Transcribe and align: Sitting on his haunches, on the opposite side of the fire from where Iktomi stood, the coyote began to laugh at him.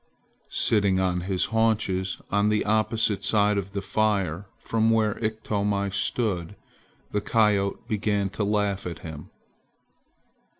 Sitting 0.49 0.99
on 0.99 1.21
his 1.21 1.45
haunches, 1.53 2.19
on 2.31 2.49
the 2.49 2.65
opposite 2.65 3.23
side 3.23 3.55
of 3.55 3.73
the 3.73 3.83
fire 3.83 4.47
from 4.57 4.89
where 4.89 5.13
Iktomi 5.23 5.91
stood, 5.93 6.55
the 7.11 7.21
coyote 7.21 7.83
began 7.87 8.27
to 8.31 8.43
laugh 8.43 8.87
at 8.87 8.97
him. 9.05 9.29